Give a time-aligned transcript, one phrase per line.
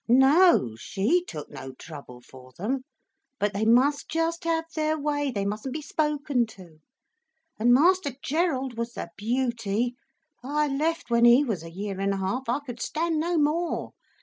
[0.07, 2.85] No, she took no trouble for them.
[3.37, 6.79] But they must just have their way, they mustn't be spoken to.
[7.59, 9.93] And Master Gerald was the beauty.
[10.43, 13.93] I left when he was a year and a half, I could stand no more.